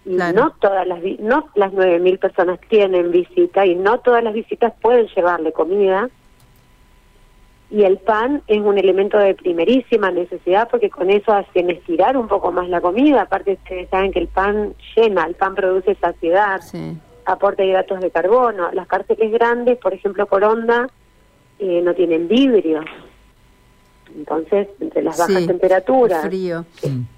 Y 0.07 0.15
no 0.15 0.53
todas 0.59 0.87
las 0.87 1.03
no 1.19 1.51
las 1.55 1.71
9.000 1.73 2.19
personas 2.19 2.59
tienen 2.71 3.11
visita 3.11 3.67
y 3.67 3.75
no 3.75 4.01
todas 4.01 4.25
las 4.25 4.33
visitas 4.33 4.73
pueden 4.81 5.07
llevarle 5.09 5.53
comida 5.53 6.09
y 7.71 7.85
el 7.85 7.99
pan 7.99 8.43
es 8.49 8.61
un 8.61 8.79
elemento 8.79 9.17
de 9.17 9.35
primerísima 9.35 10.11
necesidad 10.11 10.69
porque 10.69 10.91
con 10.91 11.09
eso 11.09 11.33
hacen 11.33 11.71
estirar 11.71 12.17
un 12.17 12.27
poco 12.27 12.51
más 12.51 12.69
la 12.69 12.81
comida. 12.81 13.23
Aparte, 13.23 13.53
ustedes 13.53 13.89
saben 13.91 14.11
que 14.11 14.19
el 14.19 14.27
pan 14.27 14.75
llena, 14.97 15.25
el 15.25 15.37
pan 15.37 15.55
produce 15.55 15.95
saciedad, 15.95 16.61
aporta 17.25 17.65
hidratos 17.65 18.01
de 18.01 18.11
carbono. 18.11 18.73
Las 18.73 18.89
cárceles 18.89 19.31
grandes, 19.31 19.79
por 19.79 19.95
ejemplo, 19.95 20.27
Coronda, 20.27 20.89
eh, 21.61 21.81
no 21.85 21.95
tienen 21.95 22.27
vidrio. 22.27 22.81
Entonces, 24.17 24.67
entre 24.81 25.03
las 25.03 25.17
bajas 25.17 25.47
temperaturas, 25.47 26.27
frío. 26.27 26.65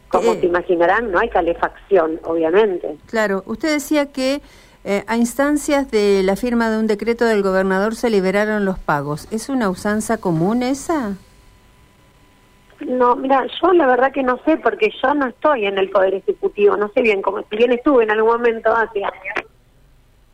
como 0.09 0.35
eh, 0.35 0.41
se 0.41 0.47
imaginarán, 0.47 1.11
no 1.11 1.19
hay 1.19 1.31
calefacción, 1.31 2.21
obviamente. 2.25 2.99
Claro, 3.07 3.43
usted 3.47 3.73
decía 3.73 4.13
que 4.13 4.43
eh, 4.85 5.05
a 5.07 5.17
instancias 5.17 5.91
de 5.91 6.23
la 6.25 6.35
firma 6.35 6.71
de 6.71 6.79
un 6.79 6.87
decreto 6.87 7.25
del 7.25 7.43
gobernador 7.43 7.95
se 7.95 8.11
liberaron 8.11 8.65
los 8.65 8.79
pagos. 8.79 9.29
¿Es 9.31 9.49
una 9.49 9.71
usanza 9.71 10.19
común 10.19 10.63
esa? 10.63 11.17
No, 12.81 13.15
mira, 13.15 13.47
yo 13.61 13.73
la 13.73 13.87
verdad 13.87 14.13
que 14.13 14.25
no 14.25 14.39
sé 14.45 14.57
porque 14.57 14.91
yo 15.03 15.15
no 15.15 15.29
estoy 15.29 15.67
en 15.67 15.79
el 15.79 15.89
Poder 15.91 16.15
Ejecutivo, 16.15 16.77
no 16.77 16.89
sé 16.89 17.03
bien 17.03 17.23
cómo, 17.23 17.43
si 17.49 17.57
bien 17.57 17.71
estuve 17.73 18.03
en 18.03 18.11
algún 18.11 18.33
momento 18.33 18.75
hace 18.75 19.05
años, 19.05 19.47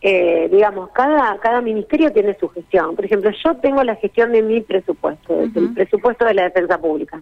eh, 0.01 0.49
digamos, 0.51 0.91
cada, 0.91 1.39
cada 1.41 1.61
ministerio 1.61 2.11
tiene 2.13 2.37
su 2.39 2.49
gestión. 2.49 2.97
Por 2.97 3.05
ejemplo, 3.05 3.31
yo 3.31 3.55
tengo 3.57 3.83
la 3.85 3.97
gestión 3.97 4.33
de 4.33 4.43
mi 4.43 4.61
presupuesto, 4.61 5.41
el 5.41 5.75
presupuesto 5.75 6.25
de 6.25 6.35
la 6.35 6.45
defensa 6.45 6.79
pública. 6.79 7.21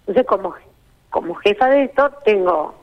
Entonces, 0.00 0.26
como, 0.26 0.54
como 1.08 1.34
jefa 1.36 1.68
de 1.70 1.84
esto, 1.84 2.10
tengo 2.24 2.74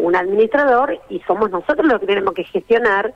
un 0.00 0.16
administrador 0.16 0.98
y 1.08 1.20
somos 1.20 1.50
nosotros 1.50 1.86
los 1.86 2.00
que 2.00 2.06
tenemos 2.06 2.34
que 2.34 2.44
gestionar 2.44 3.14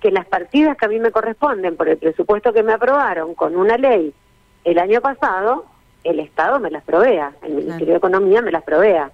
que 0.00 0.10
las 0.10 0.26
partidas 0.26 0.76
que 0.76 0.86
a 0.86 0.88
mí 0.88 0.98
me 1.00 1.10
corresponden 1.10 1.76
por 1.76 1.88
el 1.88 1.96
presupuesto 1.96 2.52
que 2.52 2.62
me 2.62 2.72
aprobaron 2.72 3.34
con 3.34 3.56
una 3.56 3.76
ley 3.76 4.14
el 4.64 4.78
año 4.78 5.00
pasado, 5.00 5.64
el 6.04 6.20
Estado 6.20 6.60
me 6.60 6.70
las 6.70 6.84
provea, 6.84 7.32
el 7.42 7.54
Ministerio 7.54 7.94
de 7.94 7.98
Economía 7.98 8.42
me 8.42 8.52
las 8.52 8.62
provea. 8.62 9.10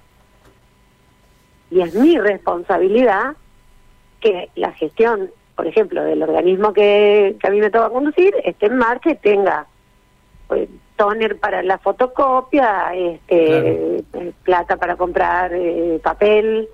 Y 1.71 1.81
es 1.81 1.95
mi 1.95 2.19
responsabilidad 2.19 3.37
que 4.21 4.51
la 4.57 4.73
gestión, 4.73 5.31
por 5.55 5.67
ejemplo, 5.67 6.03
del 6.03 6.23
organismo 6.23 6.73
que, 6.73 7.37
que 7.41 7.47
a 7.47 7.51
mí 7.51 7.61
me 7.61 7.71
toca 7.71 7.91
conducir, 7.91 8.35
esté 8.45 8.67
en 8.67 8.79
marcha 8.79 9.11
y 9.11 9.17
tenga 9.17 9.67
pues, 10.49 10.69
toner 10.97 11.39
para 11.39 11.63
la 11.63 11.79
fotocopia, 11.79 12.95
este, 12.95 13.97
eh, 13.97 14.33
plata 14.43 14.77
para 14.77 14.97
comprar 14.97 15.53
eh, 15.55 16.01
papel, 16.03 16.69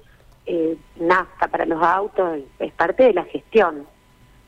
eh, 0.52 0.76
nafta 0.98 1.46
para 1.46 1.64
los 1.64 1.80
autos, 1.80 2.40
es 2.58 2.72
parte 2.72 3.04
de 3.04 3.12
la 3.12 3.24
gestión. 3.24 3.86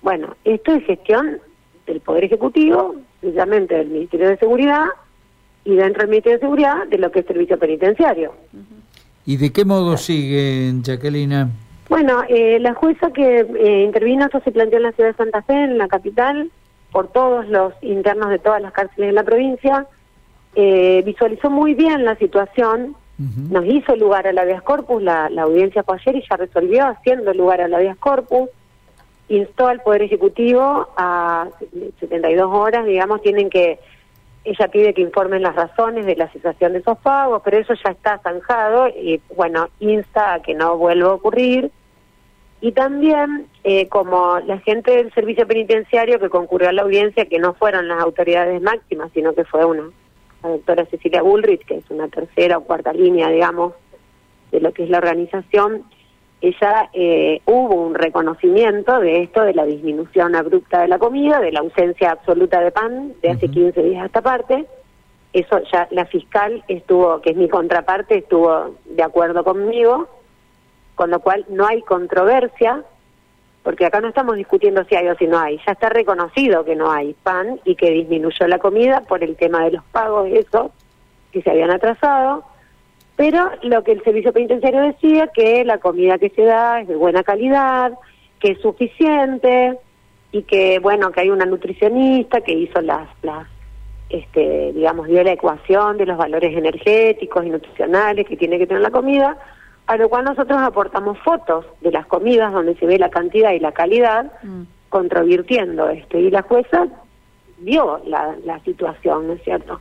Bueno, 0.03 0.35
esto 0.43 0.73
es 0.73 0.85
gestión 0.85 1.39
del 1.87 2.01
Poder 2.01 2.25
Ejecutivo, 2.25 2.97
precisamente 3.21 3.77
del 3.77 3.87
Ministerio 3.87 4.29
de 4.29 4.37
Seguridad, 4.37 4.87
y 5.65 5.77
dentro 5.77 6.01
del 6.01 6.11
Ministerio 6.11 6.39
de 6.39 6.45
Seguridad 6.45 6.89
de 6.89 6.99
lo 6.99 7.13
que 7.13 7.21
es 7.21 7.27
servicio 7.27 7.57
penitenciario. 7.57 8.35
¿Y 9.25 9.37
de 9.37 9.53
qué 9.53 9.65
modo 9.65 9.97
siguen, 9.97 10.83
Jacqueline? 10.83 11.53
Bueno, 11.89 12.25
eh, 12.29 12.59
la 12.59 12.75
jueza 12.75 13.13
que 13.13 13.41
eh, 13.41 13.85
intervino, 13.85 14.25
esto 14.25 14.41
se 14.41 14.51
planteó 14.51 14.79
en 14.79 14.85
la 14.85 14.93
ciudad 14.93 15.11
de 15.11 15.17
Santa 15.17 15.43
Fe, 15.43 15.55
en 15.55 15.79
la 15.79 15.87
capital, 15.87 16.51
por 16.91 17.13
todos 17.13 17.47
los 17.49 17.75
internos 17.81 18.31
de 18.31 18.41
todas 18.41 18.61
las 18.61 18.73
cárceles 18.73 19.11
de 19.11 19.13
la 19.13 19.23
provincia, 19.23 19.87
eh, 20.57 21.03
visualizó 21.07 21.49
muy 21.49 21.75
bien 21.75 22.05
la 22.05 22.17
situación, 22.17 22.97
nos 23.51 23.65
hizo 23.67 23.95
lugar 23.97 24.27
a 24.27 24.33
la 24.33 24.43
habeas 24.43 24.63
corpus, 24.63 25.03
la, 25.03 25.27
audiencia 25.39 25.83
fue 25.83 25.97
ayer 25.97 26.17
y 26.17 26.25
ya 26.29 26.37
resolvió 26.37 26.87
haciendo 26.87 27.33
lugar 27.33 27.61
a 27.61 27.69
la 27.69 27.77
habeas 27.77 27.97
corpus, 27.99 28.49
instó 29.29 29.69
al 29.69 29.81
Poder 29.81 30.03
Ejecutivo 30.03 30.89
a 30.97 31.49
72 32.01 32.51
horas, 32.53 32.85
digamos, 32.85 33.23
tienen 33.23 33.49
que, 33.49 33.79
ella 34.45 34.69
pide 34.69 34.93
que 34.93 35.03
informen 35.03 35.43
las 35.43 35.55
razones 35.55 36.05
de 36.05 36.17
la 36.17 36.29
cesación 36.29 36.73
de 36.73 36.81
esos 36.81 36.99
pagos, 36.99 37.43
pero 37.45 37.59
eso 37.59 37.75
ya 37.75 37.93
está 37.93 38.19
zanjado 38.19 38.89
y, 38.89 39.21
bueno, 39.37 39.69
insta 39.79 40.35
a 40.35 40.43
que 40.43 40.55
no 40.55 40.77
vuelva 40.77 41.11
a 41.11 41.15
ocurrir. 41.15 41.71
Y 42.61 42.73
también, 42.73 43.47
eh, 43.65 43.89
como 43.89 44.39
la 44.41 44.59
gente 44.59 44.93
del 44.93 45.13
servicio 45.15 45.47
penitenciario 45.47 46.21
que 46.21 46.29
concurrió 46.29 46.69
a 46.69 46.73
la 46.73 46.83
audiencia, 46.83 47.27
que 47.27 47.39
no 47.39 47.55
fueron 47.55 47.89
las 47.89 48.01
autoridades 48.01 48.61
máximas, 48.63 49.11
sino 49.13 49.33
que 49.35 49.45
fue 49.45 49.65
una, 49.65 49.91
la 50.43 50.51
doctora 50.51 50.87
Cecilia 50.87 51.23
Bullrich, 51.23 51.65
que 51.65 51.77
es 51.77 51.91
una 51.91 52.09
tercera 52.09 52.59
o 52.59 52.65
cuarta 52.65 52.93
línea, 52.93 53.29
digamos, 53.29 53.75
de 54.51 54.61
lo 54.61 54.73
que 54.73 54.85
es 54.85 54.91
la 54.91 54.99
organización, 54.99 55.85
ella 56.43 56.91
eh, 56.93 57.41
hubo 57.47 57.75
un 57.77 57.95
reconocimiento 57.95 58.99
de 58.99 59.23
esto, 59.23 59.43
de 59.43 59.55
la 59.55 59.65
disminución 59.65 60.35
abrupta 60.35 60.81
de 60.81 60.89
la 60.89 60.99
comida, 60.99 61.41
de 61.41 61.53
la 61.53 61.61
ausencia 61.61 62.11
absoluta 62.11 62.61
de 62.61 62.73
pan 62.73 63.13
de 63.23 63.31
hace 63.31 63.49
15 63.49 63.81
días 63.81 64.03
a 64.03 64.07
esta 64.07 64.23
parte. 64.23 64.67
Eso 65.33 65.61
ya 65.73 65.87
la 65.93 66.05
fiscal 66.05 66.65
estuvo, 66.67 67.21
que 67.21 67.31
es 67.31 67.37
mi 67.37 67.49
contraparte, 67.49 68.19
estuvo 68.19 68.75
de 68.87 69.03
acuerdo 69.05 69.45
conmigo, 69.45 70.09
con 70.97 71.11
lo 71.11 71.21
cual 71.21 71.47
no 71.49 71.65
hay 71.65 71.81
controversia, 71.83 72.83
porque 73.63 73.87
acá 73.87 74.01
no 74.01 74.09
estamos 74.09 74.37
discutiendo 74.37 74.85
si 74.85 74.97
hay 74.97 75.09
o 75.09 75.17
si 75.17 75.27
no 75.27 75.39
hay, 75.39 75.59
ya 75.67 75.73
está 75.73 75.89
reconocido 75.89 76.65
que 76.65 76.75
no 76.75 76.91
hay 76.91 77.15
pan 77.23 77.61
y 77.65 77.77
que 77.77 77.91
disminuyó 77.91 78.47
la 78.49 78.59
comida 78.59 79.03
por 79.03 79.23
el 79.23 79.37
tema 79.37 79.65
de 79.65 79.73
los 79.73 79.85
pagos, 79.85 80.29
eso, 80.33 80.73
que 81.31 81.43
se 81.43 81.51
habían 81.51 81.71
atrasado. 81.71 82.45
Pero 83.15 83.51
lo 83.63 83.85
que 83.85 83.93
el 83.93 84.03
servicio 84.03 84.33
penitenciario 84.33 84.81
decía 84.81 85.29
que 85.29 85.65
la 85.65 85.79
comida 85.79 86.19
que 86.19 86.31
se 86.31 86.43
da 86.43 86.81
es 86.81 86.89
de 86.89 86.97
buena 86.97 87.23
calidad, 87.23 87.93
que 88.41 88.53
es 88.53 88.61
suficiente 88.61 89.79
y 90.33 90.43
que 90.43 90.79
bueno 90.81 91.13
que 91.13 91.21
hay 91.21 91.31
una 91.31 91.45
nutricionista 91.45 92.41
que 92.41 92.53
hizo 92.53 92.81
las 92.81 93.07
las 93.23 93.47
este 94.09 94.73
digamos 94.73 95.07
dio 95.07 95.23
la 95.23 95.33
ecuación 95.33 95.99
de 95.99 96.07
los 96.07 96.17
valores 96.17 96.57
energéticos 96.57 97.45
y 97.45 97.51
nutricionales 97.51 98.27
que 98.27 98.37
tiene 98.37 98.59
que 98.59 98.67
tener 98.67 98.83
la 98.83 98.91
comida 98.91 99.39
a 99.87 99.97
lo 99.97 100.09
cual 100.09 100.25
nosotros 100.25 100.61
aportamos 100.61 101.19
fotos 101.19 101.67
de 101.81 101.91
las 101.91 102.07
comidas 102.07 102.53
donde 102.53 102.77
se 102.77 102.87
ve 102.87 102.99
la 102.99 103.11
cantidad 103.11 103.53
y 103.53 103.61
la 103.61 103.73
calidad 103.73 104.33
mm. 104.43 104.63
controvirtiendo 104.89 105.89
esto 105.89 106.19
y 106.19 106.31
la 106.31 106.43
jueza 106.43 106.87
vio 107.59 108.01
la, 108.07 108.37
la 108.45 108.61
situación 108.61 109.29
no 109.29 109.33
es 109.35 109.43
cierto 109.43 109.81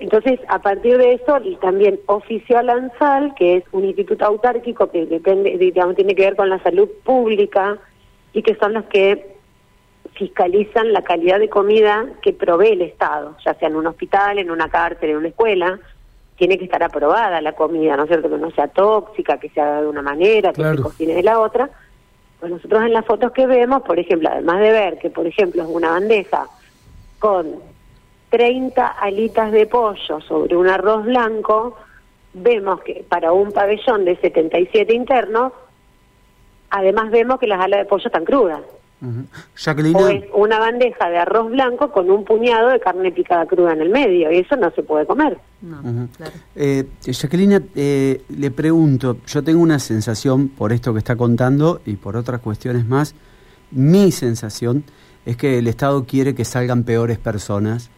entonces, 0.00 0.38
a 0.48 0.60
partir 0.60 0.96
de 0.96 1.14
eso, 1.14 1.40
también 1.60 1.98
ofició 2.06 2.58
al 2.58 2.70
ANSAL, 2.70 3.34
que 3.34 3.56
es 3.56 3.64
un 3.72 3.84
instituto 3.84 4.24
autárquico 4.24 4.90
que 4.90 5.06
depende, 5.06 5.58
digamos, 5.58 5.96
tiene 5.96 6.14
que 6.14 6.22
ver 6.22 6.36
con 6.36 6.48
la 6.48 6.62
salud 6.62 6.88
pública 7.04 7.78
y 8.32 8.42
que 8.42 8.54
son 8.56 8.74
los 8.74 8.84
que 8.84 9.36
fiscalizan 10.14 10.92
la 10.92 11.02
calidad 11.02 11.40
de 11.40 11.48
comida 11.48 12.06
que 12.22 12.32
provee 12.32 12.72
el 12.72 12.82
Estado, 12.82 13.36
ya 13.44 13.54
sea 13.54 13.68
en 13.68 13.76
un 13.76 13.86
hospital, 13.88 14.38
en 14.38 14.50
una 14.50 14.68
cárcel, 14.68 15.10
en 15.10 15.16
una 15.16 15.28
escuela. 15.28 15.80
Tiene 16.38 16.56
que 16.56 16.64
estar 16.64 16.82
aprobada 16.82 17.40
la 17.40 17.52
comida, 17.52 17.96
¿no 17.96 18.04
es 18.04 18.08
cierto? 18.08 18.30
Que 18.30 18.38
no 18.38 18.50
sea 18.52 18.68
tóxica, 18.68 19.38
que 19.38 19.50
sea 19.50 19.82
de 19.82 19.88
una 19.88 20.02
manera, 20.02 20.52
que 20.52 20.62
se 20.62 20.82
cocine 20.82 21.14
de 21.14 21.22
la 21.22 21.40
otra. 21.40 21.68
Pues 22.40 22.52
nosotros 22.52 22.82
en 22.84 22.92
las 22.92 23.04
fotos 23.04 23.32
que 23.32 23.46
vemos, 23.46 23.82
por 23.82 23.98
ejemplo, 23.98 24.30
además 24.30 24.60
de 24.60 24.70
ver 24.70 24.98
que, 24.98 25.10
por 25.10 25.26
ejemplo, 25.26 25.62
es 25.62 25.68
una 25.68 25.90
bandeja 25.90 26.46
con 27.18 27.56
30 28.30 28.86
alitas 28.86 29.50
de 29.52 29.66
pollo 29.66 30.20
sobre 30.20 30.56
un 30.56 30.68
arroz 30.68 31.04
blanco, 31.04 31.76
vemos 32.34 32.80
que 32.82 33.04
para 33.08 33.32
un 33.32 33.52
pabellón 33.52 34.04
de 34.04 34.16
77 34.16 34.94
internos, 34.94 35.52
además 36.70 37.10
vemos 37.10 37.40
que 37.40 37.46
las 37.46 37.60
alas 37.60 37.80
de 37.80 37.86
pollo 37.86 38.06
están 38.06 38.24
crudas. 38.24 38.60
O 39.00 40.08
es 40.08 40.24
una 40.34 40.58
bandeja 40.58 41.08
de 41.08 41.18
arroz 41.18 41.50
blanco 41.50 41.92
con 41.92 42.10
un 42.10 42.24
puñado 42.24 42.70
de 42.70 42.80
carne 42.80 43.12
picada 43.12 43.46
cruda 43.46 43.72
en 43.72 43.80
el 43.80 43.90
medio, 43.90 44.32
y 44.32 44.38
eso 44.38 44.56
no 44.56 44.70
se 44.72 44.82
puede 44.82 45.06
comer. 45.06 45.38
Eh, 46.56 46.84
Jacqueline, 47.02 47.68
eh, 47.74 48.22
le 48.28 48.50
pregunto, 48.50 49.18
yo 49.26 49.42
tengo 49.44 49.60
una 49.60 49.78
sensación 49.78 50.48
por 50.48 50.72
esto 50.72 50.92
que 50.92 50.98
está 50.98 51.16
contando 51.16 51.80
y 51.86 51.96
por 51.96 52.16
otras 52.16 52.40
cuestiones 52.40 52.86
más, 52.86 53.14
mi 53.70 54.10
sensación 54.10 54.84
es 55.26 55.36
que 55.36 55.58
el 55.58 55.68
Estado 55.68 56.04
quiere 56.04 56.34
que 56.34 56.44
salgan 56.44 56.84
peores 56.84 57.18
personas 57.18 57.90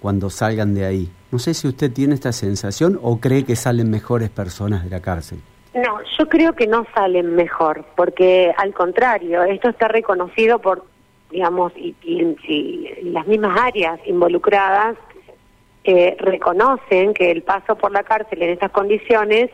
cuando 0.00 0.30
salgan 0.30 0.74
de 0.74 0.84
ahí. 0.84 1.10
No 1.32 1.38
sé 1.38 1.52
si 1.52 1.68
usted 1.68 1.92
tiene 1.92 2.14
esta 2.14 2.32
sensación 2.32 2.98
o 3.02 3.18
cree 3.18 3.44
que 3.44 3.56
salen 3.56 3.90
mejores 3.90 4.30
personas 4.30 4.84
de 4.84 4.90
la 4.90 5.00
cárcel. 5.00 5.40
No, 5.76 6.00
yo 6.18 6.26
creo 6.26 6.54
que 6.54 6.66
no 6.66 6.86
salen 6.94 7.34
mejor, 7.36 7.84
porque 7.96 8.50
al 8.56 8.72
contrario, 8.72 9.42
esto 9.42 9.68
está 9.68 9.88
reconocido 9.88 10.58
por, 10.58 10.84
digamos, 11.30 11.70
y, 11.76 11.94
las 13.02 13.26
mismas 13.26 13.60
áreas 13.60 14.00
involucradas 14.06 14.96
eh, 15.84 16.16
reconocen 16.18 17.12
que 17.12 17.30
el 17.30 17.42
paso 17.42 17.76
por 17.76 17.92
la 17.92 18.04
cárcel 18.04 18.40
en 18.40 18.50
estas 18.50 18.70
condiciones 18.70 19.50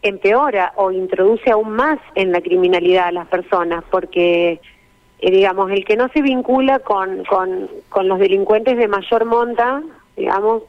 empeora 0.00 0.72
o 0.76 0.92
introduce 0.92 1.50
aún 1.50 1.72
más 1.72 1.98
en 2.14 2.32
la 2.32 2.40
criminalidad 2.40 3.08
a 3.08 3.12
las 3.12 3.28
personas, 3.28 3.84
porque 3.90 4.62
eh, 5.18 5.30
digamos, 5.30 5.70
el 5.72 5.84
que 5.84 5.96
no 5.98 6.08
se 6.08 6.22
vincula 6.22 6.78
con, 6.78 7.22
con, 7.26 7.68
con 7.90 8.08
los 8.08 8.18
delincuentes 8.18 8.78
de 8.78 8.88
mayor 8.88 9.26
monta, 9.26 9.82
digamos, 10.16 10.62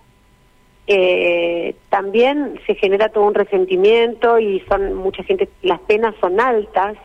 eh, 0.88 1.76
también 1.90 2.60
se 2.66 2.76
genera 2.76 3.10
todo 3.10 3.26
un 3.26 3.34
resentimiento 3.34 4.40
y 4.40 4.62
son 4.62 4.96
mucha 4.96 5.24
gente, 5.24 5.50
las 5.62 5.80
penas 5.82 6.16
son 6.20 6.40
altas, 6.40 6.98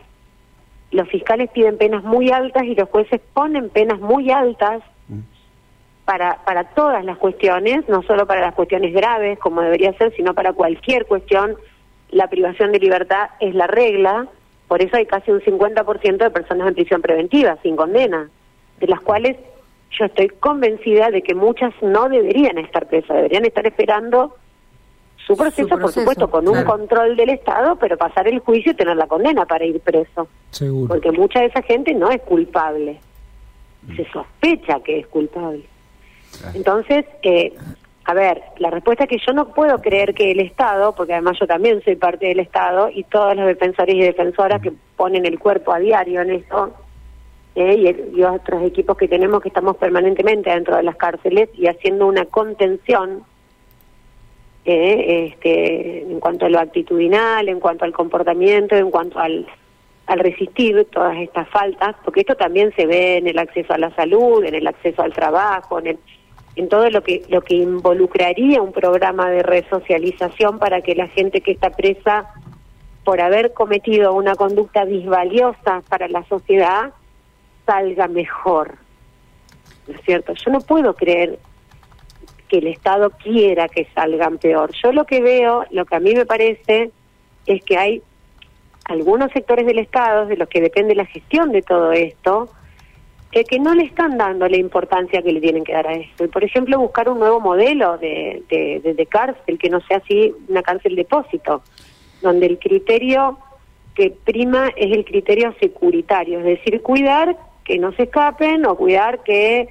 los 0.90 1.08
fiscales 1.08 1.50
piden 1.50 1.76
penas 1.76 2.02
muy 2.04 2.30
altas 2.30 2.64
y 2.64 2.74
los 2.74 2.88
jueces 2.88 3.20
ponen 3.34 3.68
penas 3.70 4.00
muy 4.00 4.30
altas 4.30 4.82
para, 6.04 6.44
para 6.44 6.64
todas 6.64 7.04
las 7.04 7.18
cuestiones, 7.18 7.88
no 7.88 8.02
solo 8.02 8.26
para 8.26 8.40
las 8.40 8.54
cuestiones 8.54 8.94
graves 8.94 9.38
como 9.38 9.60
debería 9.60 9.92
ser, 9.94 10.14
sino 10.14 10.34
para 10.34 10.52
cualquier 10.52 11.06
cuestión, 11.06 11.56
la 12.10 12.28
privación 12.28 12.72
de 12.72 12.78
libertad 12.78 13.30
es 13.40 13.54
la 13.54 13.66
regla. 13.66 14.28
Por 14.68 14.82
eso 14.82 14.96
hay 14.96 15.06
casi 15.06 15.30
un 15.30 15.40
50% 15.40 16.16
de 16.16 16.30
personas 16.30 16.68
en 16.68 16.74
prisión 16.74 17.02
preventiva, 17.02 17.58
sin 17.62 17.76
condena, 17.76 18.30
de 18.78 18.86
las 18.86 19.00
cuales 19.00 19.36
yo 19.98 20.04
estoy 20.06 20.28
convencida 20.28 21.10
de 21.10 21.22
que 21.22 21.34
muchas 21.34 21.72
no 21.82 22.08
deberían 22.08 22.58
estar 22.58 22.86
presas, 22.86 23.16
deberían 23.16 23.44
estar 23.44 23.66
esperando 23.66 24.36
su 25.26 25.36
proceso, 25.36 25.76
por 25.76 25.92
supuesto, 25.92 26.30
con 26.30 26.46
un 26.46 26.62
control 26.62 27.16
del 27.16 27.30
Estado, 27.30 27.76
pero 27.76 27.96
pasar 27.96 28.28
el 28.28 28.38
juicio 28.38 28.72
y 28.72 28.76
tener 28.76 28.96
la 28.96 29.08
condena 29.08 29.44
para 29.44 29.64
ir 29.64 29.80
preso. 29.80 30.28
Seguro. 30.50 30.88
Porque 30.88 31.10
mucha 31.10 31.40
de 31.40 31.46
esa 31.46 31.62
gente 31.62 31.92
no 31.94 32.10
es 32.10 32.20
culpable. 32.22 33.00
Se 33.96 34.08
sospecha 34.10 34.80
que 34.80 35.00
es 35.00 35.06
culpable. 35.08 35.64
Entonces, 36.54 37.06
eh, 37.22 37.52
a 38.04 38.14
ver, 38.14 38.40
la 38.58 38.70
respuesta 38.70 39.04
es 39.04 39.10
que 39.10 39.18
yo 39.26 39.32
no 39.32 39.48
puedo 39.48 39.78
creer 39.78 40.14
que 40.14 40.30
el 40.30 40.38
Estado, 40.38 40.94
porque 40.94 41.14
además 41.14 41.36
yo 41.40 41.46
también 41.48 41.82
soy 41.82 41.96
parte 41.96 42.26
del 42.26 42.38
Estado, 42.38 42.88
y 42.92 43.02
todos 43.04 43.34
los 43.34 43.46
defensores 43.46 43.96
y 43.96 44.02
defensoras 44.02 44.62
que 44.62 44.72
ponen 44.96 45.26
el 45.26 45.40
cuerpo 45.40 45.72
a 45.72 45.80
diario 45.80 46.20
en 46.20 46.30
esto, 46.30 46.72
eh, 47.56 48.10
y, 48.14 48.22
otros 48.22 48.62
equipos 48.64 48.98
que 48.98 49.08
tenemos 49.08 49.40
que 49.40 49.48
estamos 49.48 49.78
permanentemente 49.78 50.50
dentro 50.50 50.76
de 50.76 50.82
las 50.82 50.96
cárceles 50.96 51.48
y 51.54 51.68
haciendo 51.68 52.06
una 52.06 52.26
contención 52.26 53.22
eh, 54.66 55.28
este, 55.32 56.02
en 56.02 56.20
cuanto 56.20 56.44
a 56.44 56.50
lo 56.50 56.60
actitudinal, 56.60 57.48
en 57.48 57.58
cuanto 57.58 57.86
al 57.86 57.94
comportamiento, 57.94 58.76
en 58.76 58.90
cuanto 58.90 59.18
al, 59.18 59.46
al 60.04 60.18
resistir 60.18 60.86
todas 60.90 61.16
estas 61.16 61.48
faltas, 61.48 61.96
porque 62.04 62.20
esto 62.20 62.34
también 62.34 62.74
se 62.76 62.84
ve 62.84 63.16
en 63.16 63.26
el 63.26 63.38
acceso 63.38 63.72
a 63.72 63.78
la 63.78 63.90
salud, 63.94 64.44
en 64.44 64.54
el 64.54 64.66
acceso 64.66 65.00
al 65.00 65.14
trabajo, 65.14 65.78
en 65.78 65.86
el 65.86 65.98
en 66.56 66.68
todo 66.68 66.88
lo 66.90 67.02
que 67.02 67.22
lo 67.28 67.42
que 67.42 67.54
involucraría 67.54 68.60
un 68.62 68.72
programa 68.72 69.30
de 69.30 69.42
resocialización 69.42 70.58
para 70.58 70.80
que 70.80 70.94
la 70.94 71.08
gente 71.08 71.42
que 71.42 71.52
está 71.52 71.70
presa 71.70 72.32
por 73.04 73.20
haber 73.20 73.52
cometido 73.52 74.14
una 74.14 74.34
conducta 74.34 74.84
disvaliosa 74.84 75.82
para 75.88 76.08
la 76.08 76.22
sociedad 76.24 76.92
salga 77.66 78.08
mejor. 78.08 78.76
¿No 79.86 79.94
es 79.94 80.00
cierto? 80.04 80.32
Yo 80.34 80.50
no 80.50 80.60
puedo 80.60 80.94
creer 80.94 81.38
que 82.48 82.58
el 82.58 82.68
Estado 82.68 83.10
quiera 83.10 83.68
que 83.68 83.86
salgan 83.94 84.38
peor. 84.38 84.70
Yo 84.82 84.92
lo 84.92 85.04
que 85.04 85.20
veo, 85.20 85.64
lo 85.70 85.84
que 85.84 85.96
a 85.96 86.00
mí 86.00 86.14
me 86.14 86.26
parece, 86.26 86.90
es 87.44 87.62
que 87.64 87.76
hay 87.76 88.02
algunos 88.84 89.32
sectores 89.32 89.66
del 89.66 89.78
Estado, 89.78 90.26
de 90.26 90.36
los 90.36 90.48
que 90.48 90.60
depende 90.60 90.94
la 90.94 91.06
gestión 91.06 91.50
de 91.50 91.62
todo 91.62 91.92
esto, 91.92 92.48
que, 93.32 93.44
que 93.44 93.58
no 93.58 93.74
le 93.74 93.84
están 93.84 94.16
dando 94.16 94.48
la 94.48 94.56
importancia 94.56 95.22
que 95.22 95.32
le 95.32 95.40
tienen 95.40 95.64
que 95.64 95.72
dar 95.72 95.88
a 95.88 95.94
esto. 95.94 96.28
Por 96.30 96.44
ejemplo, 96.44 96.78
buscar 96.78 97.08
un 97.08 97.18
nuevo 97.18 97.40
modelo 97.40 97.98
de, 97.98 98.42
de, 98.48 98.94
de 98.94 99.06
cárcel, 99.06 99.58
que 99.58 99.68
no 99.68 99.80
sea 99.80 99.98
así 99.98 100.32
una 100.48 100.62
cárcel 100.62 100.94
depósito, 100.94 101.62
donde 102.22 102.46
el 102.46 102.58
criterio 102.58 103.38
que 103.94 104.10
prima 104.10 104.68
es 104.76 104.92
el 104.92 105.04
criterio 105.04 105.54
securitario, 105.58 106.38
es 106.40 106.44
decir, 106.44 106.82
cuidar 106.82 107.36
que 107.66 107.78
no 107.78 107.92
se 107.92 108.04
escapen 108.04 108.64
o 108.66 108.76
cuidar 108.76 109.22
que 109.24 109.68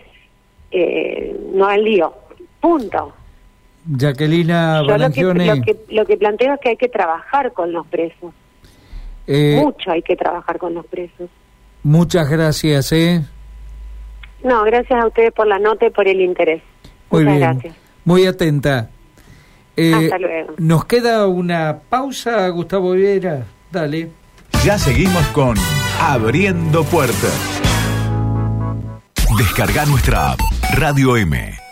eh, 0.72 1.36
no 1.54 1.66
hay 1.68 1.84
lío. 1.84 2.14
Punto. 2.60 3.14
Jacquelina 3.88 4.82
Yo 4.86 4.98
lo 4.98 5.12
que, 5.12 5.22
lo, 5.24 5.62
que, 5.62 5.78
lo 5.90 6.06
que 6.06 6.18
planteo 6.18 6.54
es 6.56 6.60
que 6.60 6.70
hay 6.70 6.78
que 6.78 6.90
trabajar 6.90 7.54
con 7.54 7.72
los 7.72 7.86
presos. 7.88 8.34
eh, 9.28 9.60
Mucho 9.64 9.92
hay 9.92 10.02
que 10.02 10.16
trabajar 10.16 10.58
con 10.58 10.74
los 10.74 10.86
presos. 10.88 11.30
muchas 11.84 12.28
gracias, 12.30 12.92
¿eh? 12.92 13.22
No, 14.44 14.64
gracias 14.64 15.04
a 15.04 15.08
ustedes 15.08 15.32
por 15.34 15.48
la 15.48 15.60
nota 15.60 15.86
y 15.88 15.90
por 15.92 16.08
el 16.08 16.20
interés. 16.22 16.62
Muy 17.12 17.24
Muchas 17.24 17.38
bien. 17.40 17.52
gracias. 17.54 17.76
Muy 18.06 18.26
atenta. 18.26 18.90
Eh, 19.78 19.94
Hasta 19.94 20.18
luego. 20.20 20.54
Nos 20.58 20.86
queda 20.86 21.28
una 21.28 21.80
pausa, 21.90 22.48
Gustavo 22.50 22.92
Viera. 22.94 23.46
Dale. 23.72 24.10
Ya 24.64 24.78
seguimos 24.78 25.26
con 25.28 25.56
Abriendo 26.00 26.84
Puertas. 26.86 27.62
Descarga 29.38 29.86
nuestra 29.86 30.32
app 30.32 30.40
Radio 30.78 31.18
M. 31.18 31.65